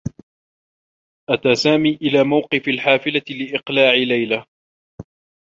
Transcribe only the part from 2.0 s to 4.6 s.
إلى موقف الحافلة لإقلال ليلى.